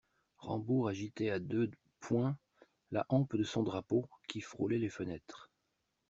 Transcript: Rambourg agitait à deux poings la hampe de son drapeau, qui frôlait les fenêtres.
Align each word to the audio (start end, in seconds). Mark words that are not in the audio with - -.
Rambourg 0.39 0.87
agitait 0.87 1.29
à 1.29 1.37
deux 1.37 1.69
poings 1.99 2.35
la 2.89 3.05
hampe 3.09 3.35
de 3.35 3.43
son 3.43 3.61
drapeau, 3.61 4.09
qui 4.27 4.41
frôlait 4.41 4.79
les 4.79 4.89
fenêtres. 4.89 5.51